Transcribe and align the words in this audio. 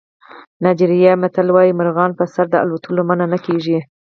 نایجریایي 0.63 1.19
متل 1.21 1.47
وایي 1.51 1.71
مرغان 1.79 2.11
په 2.19 2.23
سر 2.33 2.45
د 2.51 2.55
الوتلو 2.63 3.01
منع 3.09 3.25
نه 3.33 3.39
کېږي. 3.45 3.77